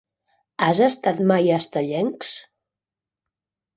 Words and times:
Has 0.67 0.79
estat 0.85 1.21
mai 1.33 1.51
a 1.51 1.59
Estellencs? 1.65 2.33